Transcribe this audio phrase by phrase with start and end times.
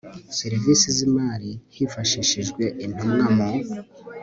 [0.39, 3.49] serivisi z imari hifashishijwe Intumwa mu